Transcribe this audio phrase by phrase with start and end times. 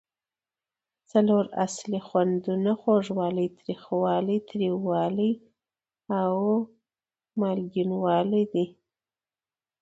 [1.11, 5.31] څلور اصلي خوندونه خوږوالی، تریخوالی، تریوالی
[6.21, 6.35] او
[7.39, 8.65] مالګینو والی دي.